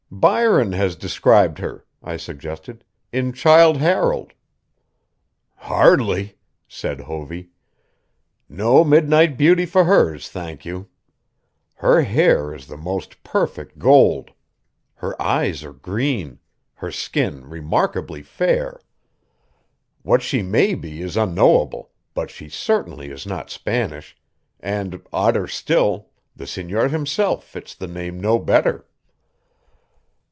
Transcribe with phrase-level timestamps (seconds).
[0.13, 4.33] "Byron has described her," I suggested, "in Childe Harold."
[5.55, 6.35] "Hardly,"
[6.67, 7.47] said Hovey.
[8.49, 10.89] "No midnight beauty for hers, thank you.
[11.75, 14.31] Her hair is the most perfect gold.
[14.95, 16.39] Her eyes are green;
[16.73, 18.81] her skin remarkably fair.
[20.01, 24.17] What she may be is unknowable, but she certainly is not Spanish;
[24.59, 28.85] and, odder still, the senor himself fits the name no better."